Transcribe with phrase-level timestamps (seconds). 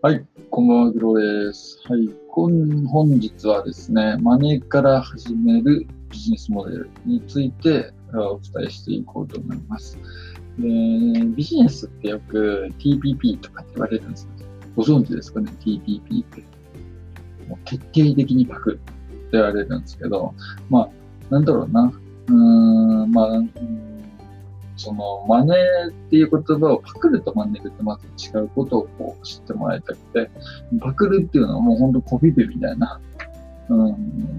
[0.00, 1.80] はい、こんばんは、グロです。
[1.88, 9.98] はい、本本日はですね、マネーから始めるビジネスモデルについてお伝えしていこうと思います。
[10.56, 10.68] で
[11.34, 16.44] ビジネスってよく TPP とかって言われるんですけど、ご存知ですかね、TPP って。
[17.48, 18.92] もう徹底的にパクって
[19.32, 20.32] 言われるんですけど、
[20.70, 20.90] まあ、
[21.28, 21.92] なんだろうな。
[22.28, 23.28] うーん、まあ、
[24.78, 25.52] その、真似
[25.90, 30.30] っていう言葉をパクると真似るってまず違うことをこう知ってもらいたくて、
[30.80, 33.00] パクるっていうのはもうほんとコピペみたいな、
[33.68, 33.78] うん、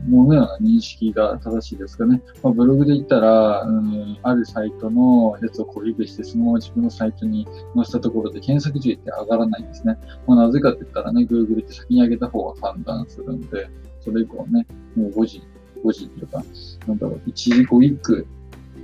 [0.10, 2.22] ものような認識が正しいですかね。
[2.42, 9.98] まあ、ブログで言ったら、うん、あるサイトのやつをコピペして、そのまま自分のサイトに載せたところで検索順位って上がらないんですね。
[10.26, 13.70] まあ、なぜかって言ったらね、Google って先に上げた方が判断するんで、
[14.00, 15.44] それ以降ね、もう5時、
[15.84, 16.44] 5時っていうか、
[16.88, 18.26] なんだろう、一時語一句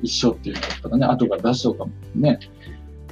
[0.05, 2.39] 一緒っていうのだったらね、後から出しとかもね、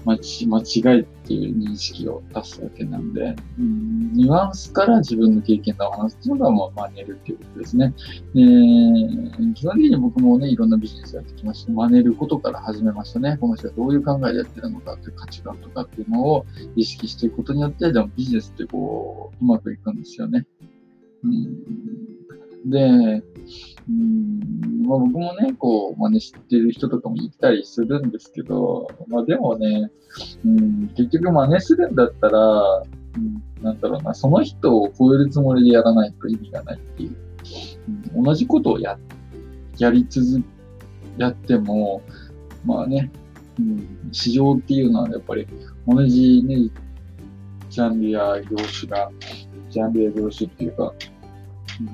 [0.06, 7.94] 間違いっていう認識を出すわけなんで、ん、ニュアンスから自分の経験談を話すっていうのがもう真似るっていうことですね。
[8.34, 8.42] で
[9.54, 13.38] 基本的に僕もね、いろんなビジネスやってきまして、真似ることから始めましたね。
[13.40, 20.46] この人はどういう考えでやってるのかっていう価値観とかっていうのを意識していくことによって、でもビジネスってこう、うまくいくんですよね。
[21.24, 23.24] うん、で、
[23.90, 29.92] うんまあ、僕もね、こう、真似してる人とかもいたりするんですけど、まあでもね、
[30.46, 37.16] うん、結局真似するんだったら、うん、なんだろうな、その人を超えるつもりでやらないと意味がないっていう。
[38.16, 38.98] うん、同じことをや、
[39.78, 40.44] やり続、
[41.18, 42.02] やっても、
[42.66, 43.12] まあね、
[43.60, 45.48] うん、市場っていうのはやっぱり
[45.88, 46.70] 同じね、
[47.70, 49.12] ジャンルや業種が、
[49.70, 50.94] ジャンルや業種っていうか、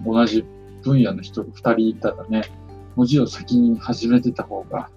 [0.05, 0.43] 同じ
[0.83, 2.43] 分野の人が2人いたらね、
[2.95, 4.89] 文字を先に始めてた方が、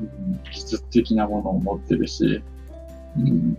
[0.00, 2.42] うん、技術的なものを持ってるし、
[3.16, 3.56] うん、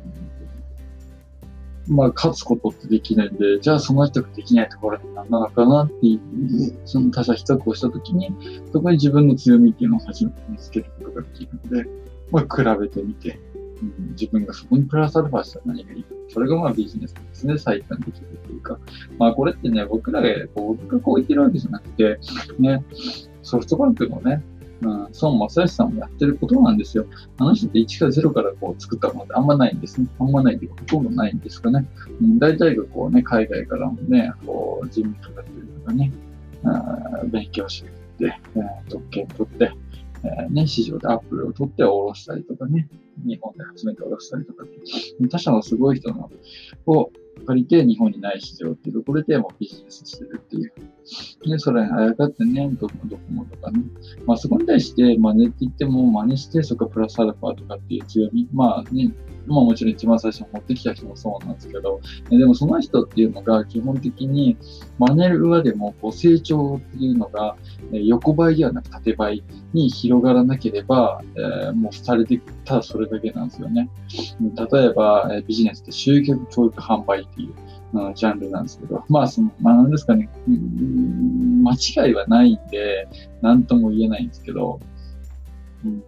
[1.87, 8.29] まあ、勝つことってできないんで、じゃあその人ができないところって何なのかなっていう、その他者比較をしたときに、
[8.71, 11.89] そこに自分の強みっていうのを初めて見つけることができるので、
[12.31, 13.39] まあ、比べてみて、
[13.81, 16.09] うん、自分がそこにプラスアルファしたら何がいいか。
[16.29, 17.57] それがまあビジネスですね。
[17.57, 18.79] 最短できるというか。
[19.19, 22.19] まあこれってね、僕らが、こう、僕がこう言ってるわけじゃなくて、
[22.57, 22.83] ね、
[23.45, 24.43] ソフトバンクのね、
[24.81, 24.89] うん、
[25.21, 27.05] 孫正義さんもやってることなんですよ。
[27.37, 30.07] あの人って1から0からこう作ったものってあんまないんですね。
[30.19, 31.87] あんまないって、ほとんどないんですかね。
[32.21, 36.11] うん、大体がこうね、海外からもね、こう、人務とかっていうのがね、
[36.63, 37.83] あ勉強し
[38.17, 39.71] て、えー、特権取って、
[40.23, 42.87] えー、ね、市場でアップルを取って下ろしたりとかね、
[43.25, 44.65] 日本で初めて下ろしたりとか
[45.29, 46.29] 他社のすごい人の
[46.87, 47.11] を
[47.45, 50.73] 借りて日本にない市場っていうところでもビジネスしてるっていう。
[51.45, 53.83] で、それにあやかってね、どこどこもとかね。
[54.25, 58.47] まあそこに対して真似って言っても真似してそこプラスアルファとかっていう強み。
[58.51, 59.13] まあね、
[59.45, 64.57] まあもちろん一番最初持ってきた人もそうなんですけど、でもその人っていうのが基本的に
[64.97, 67.55] 真似る上でもこう成長っていうのが
[67.91, 73.89] 横ばいではなく縦ばいに広がらなければ、えー、もうされてただそれだけなんですよね。
[74.71, 77.53] 例えば、ビジネスって集客教育販売っていう、
[78.15, 83.07] ジャンルなんですけど、まあその、まあなんですかね、間違いはないんで、
[83.41, 84.79] なんとも言えないんですけど、
[85.83, 86.03] うん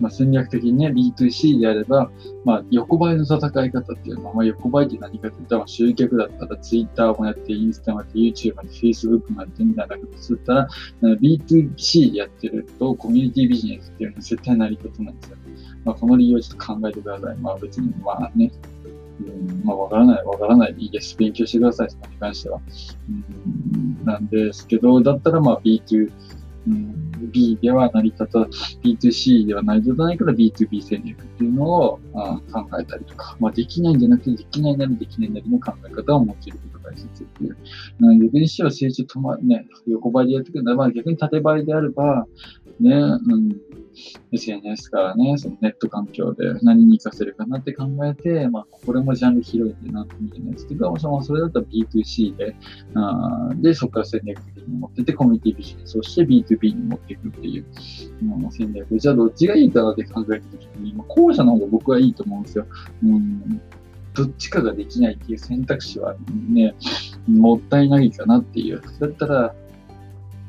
[0.00, 2.10] まあ、戦略的にね、B2C であれば、
[2.44, 10.68] まあ、横ばいの戦い方っていうのは、まあ、横ばいって何かって言ったら、集客だったら Twitter もやって、インスタもやって、YouTube もやって、Facebook もやってみたいなことすったら、
[11.02, 15.36] B2C でやってると、コミュニティビジネスっていうのは絶対成り立たなんですよ。
[15.84, 17.36] まあ、この理由をちょっと考えてください。
[17.36, 18.50] まあ、別に、まあね、
[19.30, 20.74] うん、まあ、わからない、わからない。
[20.74, 21.16] でいいです。
[21.16, 22.60] 勉強してください、そこに関しては。
[23.08, 26.10] うん、なんですけど、だったら、まあ、B 級、
[26.68, 28.38] うん、B では成り立た、
[28.82, 37.56] B2C では成り立たないから B2B 戦略っていうのをあ考えたりとか、まあ、できないんじゃなくて、できないなりできないなりの考え方を持ちることが大切っていう。
[38.24, 40.74] 逆にしては成長止ま、ね、横ばいでやってくるんだ。
[40.74, 42.26] まあ、逆に縦ばいであれば、
[42.80, 43.56] ね、うん、
[44.32, 52.56] SNS からね、そのネット環境で何に活かせるかなって考えて、まあ、これもジャンル広いんでなんとも言えないですけど、それだったら B2C で、
[52.94, 57.66] あで、そこから戦略的に持ってて、コミュニティビジネスをして B2B に持っていくっていう、
[58.20, 58.98] 今の、戦略。
[58.98, 62.66] じゃあどっちがいいかなって考えたときに、まあ、後者の方が僕はいいと思うんですよ。
[63.04, 63.60] うん
[64.14, 66.14] どっちかができないっていう選択肢は
[66.48, 66.74] ね、
[67.26, 68.82] もったいないかなっていう。
[69.00, 69.54] だったら、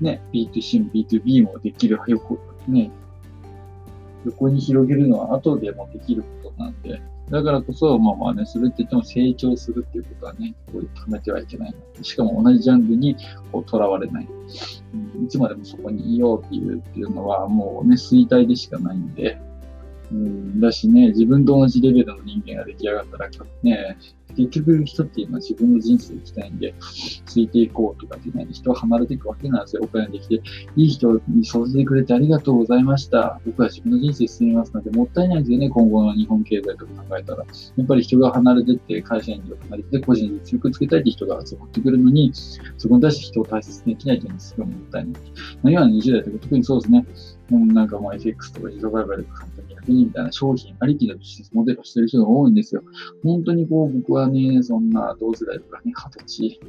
[0.01, 2.91] ね、B2C も B2B もできる、よく、ね、
[4.25, 11.75] 横に広げるのは後でもできることなんで、だからこそ、まあまあね、それって言っても成長するっていうことはね、こう貯めてはいけない。
[12.01, 13.15] しかも同じジャンルに
[13.51, 14.27] こう囚われない、
[14.93, 15.25] うん。
[15.25, 19.39] いつまでもそこにいようっていうっていうのはもうね、衰退でしかないんで、
[20.11, 23.29] うん、だしね、自分と同じレベルの人間が出来上がったら、
[23.63, 23.97] ね、
[24.35, 26.73] 結局人っていうのは自分の人生生きたいんで、
[27.25, 29.81] ついていこうとかってね、人は離れていくわけなんですよ。
[29.83, 30.35] お金できて、
[30.75, 33.39] いい人に育ててくれてありがとうございました。
[33.45, 37.45] 僕は自分の人生進みますので、もったいないんですよね、今後の日本経済とか考えたら。
[37.77, 42.31] やっぱり人が離れてって、会社員とか離れて、個人で実力つけたいって人が集まってくるのに、
[42.77, 45.21] そこに対して人を大切にできないというのはすごいもったいない。
[45.63, 47.05] 今の20代とか特にそうですね。
[47.49, 52.83] もうなんかもう FX とか自動売買とか簡単に楽にみたいな商品ありきのビジネスモデルをしてる人が多いんですよ。
[53.23, 56.59] 本当にこう僕はね、そんな同世代とかね、二十歳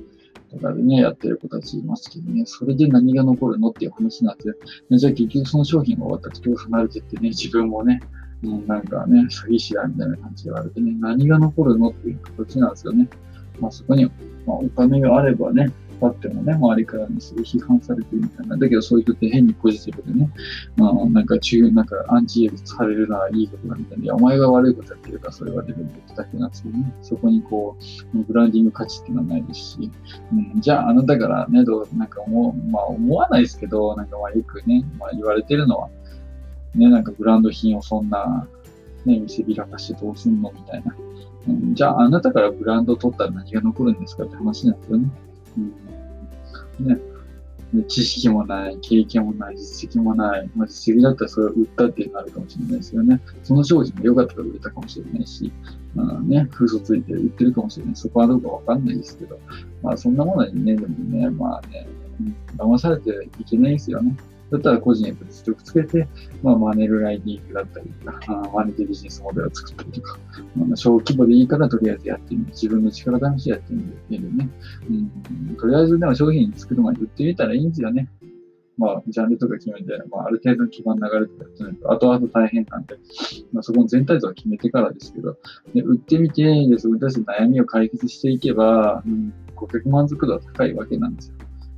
[0.51, 4.55] とかでね、やってる子たちいますけどね、それで何が残るのっていう話なんですよ。
[4.99, 8.01] じゃあ結局その商品が終わったら人が離れてってね、自分もね、
[8.43, 13.09] う、なんかね、詐欺師だみたいな感じで言われてね、何が残るのっていう形なんですよね。
[13.61, 14.07] まあそこに、
[14.47, 15.73] まあ、お金があればね、
[16.09, 18.57] あってもね、周りからにすごい批判されてるみたいな。
[18.57, 20.31] だけどそういう人って変にポジティブでね、
[20.77, 24.05] まあ、なんか中、なんかアンチエビされるのはいいことだみたいな。
[24.05, 26.95] いや、お前が悪いことやってるからそれは自分で言っただけなんでね。
[27.03, 27.77] そこにこ
[28.15, 29.91] う、ブランディング価値っていうのはないですし、
[30.33, 35.89] うん、じゃああなたからね、どう、なんか思う、まあ思わないですけど、なんかまあよくね、まあ言われてるのは、
[36.75, 38.47] ね、なんかブランド品をそんな、
[39.05, 40.95] ね、見せびらかしてどうすんのみたいな。
[41.49, 45.09] うん、じゃああなたからブランド取ったら何が残るんですかって話なんですよね。
[45.59, 45.84] うん
[46.81, 46.99] ね、
[47.89, 53.21] 知識もない、経験もない、実績もない、まあ、実績だったらそれを売ったっていうのがあるかもしれないですよね。
[53.43, 55.53] その商品も良かったら売れたかもしれないし、
[55.95, 57.97] まあね、風俗ついて売ってるかもしれない。
[57.97, 59.39] そこはどうかわかんないですけど、
[59.83, 61.87] まあそんなものにね、でもね、まあね、
[62.57, 64.17] 騙されてはいけないですよね。
[64.55, 66.09] だったら個人へ実力つけて、
[66.43, 70.19] まあ、マネルライディングだったりとか、あマネでビジネスモデルを作ったりとか、
[70.57, 72.47] まあ、小規模でいいからとりあえずやってみる。
[72.51, 74.49] 自分の力試しやってみるね。
[74.89, 78.09] うん、とりあえずでも商品作る前に売ってみたらいいんですよね。
[78.77, 82.97] まあ、ジャンルとか決めて、まあ、ある程度の基盤流れとかやってないと、後々大変なんで、
[83.53, 85.37] まあ、そこの全体像は決めてからですけど、
[85.75, 91.37] で売ってみて、で、それに対して悩みを解決していけば、うん、顧客満足度は高いわけなんですよ。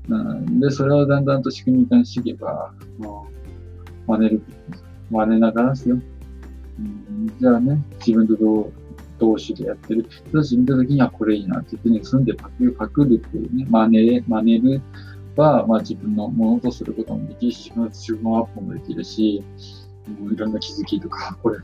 [0.08, 3.26] うん、で、それをだんだんと仕組み化していけば、も
[4.06, 4.42] う、真似る、
[5.10, 5.98] 真似ながらですよ。
[6.78, 8.72] うん、じゃあね、自分と同
[9.18, 10.06] 同士でやってる。
[10.32, 14.82] そし見たときにはこれいいなって言ってね、住んでパク、パクるっていうね、真似、真似る
[15.36, 19.42] は、まあ自分のものとすることもできるし、自分のアップもできるし、
[20.32, 21.58] いろんな気づきとか、これ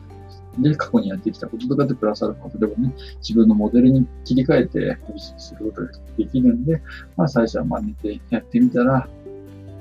[0.59, 5.89] で、過去にやってきたこととかでプラスアルファ、例えばね、自分のモデルに切り替えてビジネスすることが
[6.19, 6.83] できるんで、
[7.17, 9.09] まあ最初は真似てやってみたら、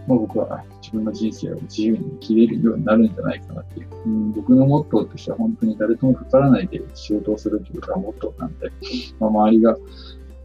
[0.07, 3.87] まあ僕は自分の人生を自由に生きれるようになるんじゃないかなっていう。
[4.05, 8.71] うん、僕のモットーとしては本当に誰ともかからないで仕事をするということがモットーなんで、
[9.19, 9.77] まあ周りが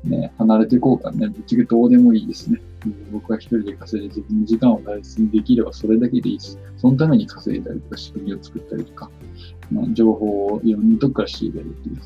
[0.04, 2.60] ね、離れていこうかね、ぶっちゃけどうでもいいですね。
[3.12, 9.10] 僕は一人で稼いで自分の時間を大切にできればそれだけでいいし、そのために稼いだりとか仕組みを作ったりとか、
[9.70, 11.96] まあ、情報をいろんなとこから仕入れるっていう。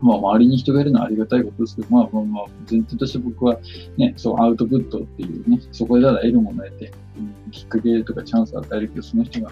[0.00, 3.58] まあ、周りに人がいるのはありがたいことですけど、まあ、まあ、まあ、前提として僕は
[3.96, 9.50] ね、そう、アウトプットっていうね、そこでただ得るものを得て、うん、きっかけとかチャンスを与えるけど、その人が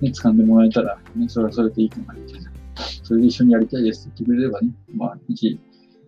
[0.00, 2.50] ね、掴んでもらえたら、ね、それはそれでいいかな、みたいな。
[3.02, 5.60] それで一緒にやりたいですって言ってくれればね、まあ、一、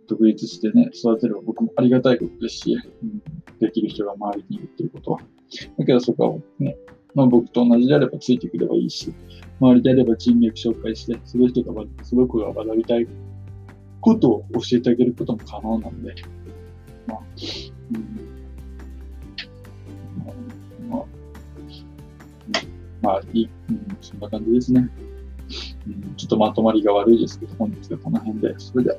[0.08, 3.22] 独立してね、育てる僕もありがたいことですし、うん、
[3.64, 5.20] できる人が周りにいるっていうことは。
[5.78, 6.76] だけどそこはね、
[7.14, 9.12] まあ僕と同じであればついてくればいいし、
[9.60, 13.06] 周りであれば人脈紹介して、その人が、その子が学びたい
[14.00, 16.14] ことを教えてあげることも可能なんで、
[17.06, 17.18] まあ、
[17.94, 17.98] う
[20.86, 21.04] ん、まあ、
[23.02, 24.90] まあ、いい、うん、そんな感じですね。
[25.86, 28.96] うん、ちょっとまとまりが悪いですけど、本日はこの辺で、それでは。